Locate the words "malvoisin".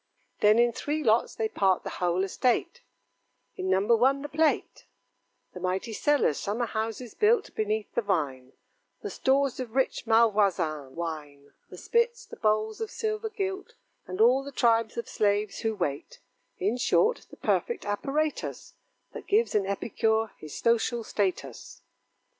10.07-10.95